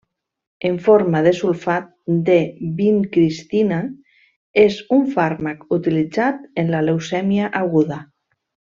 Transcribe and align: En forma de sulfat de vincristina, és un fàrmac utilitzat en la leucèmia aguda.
En 0.69 0.77
forma 0.85 1.19
de 1.27 1.33
sulfat 1.39 1.91
de 2.29 2.37
vincristina, 2.79 3.79
és 4.65 4.81
un 4.99 5.07
fàrmac 5.15 5.65
utilitzat 5.81 6.41
en 6.65 6.77
la 6.77 6.85
leucèmia 6.91 7.53
aguda. 7.65 8.05